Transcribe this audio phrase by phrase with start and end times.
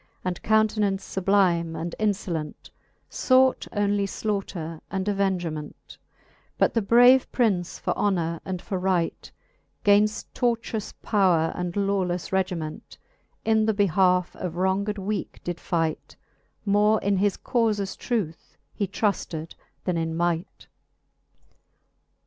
[0.25, 2.71] And countenance fublime and infolent,
[3.07, 5.99] Sought onely flaughter and avengement:
[6.57, 9.31] But the brave Prince for honour and for right,
[9.85, 12.97] Gainft tortious powre and lawleffe regiment,
[13.45, 16.15] In the behalfe of wronged weake did fight:
[16.65, 19.53] More in his caufes truth he trufted
[19.85, 20.65] then in might.